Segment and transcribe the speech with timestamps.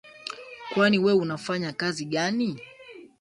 [0.71, 2.51] Kwani we unafanya kazi gani?